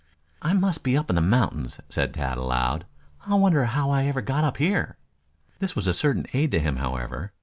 [0.41, 2.87] "I must be up in the mountains," said Tad aloud.
[3.27, 4.97] "I wonder how I ever got up here."
[5.59, 7.33] This was a certain aid to him, however.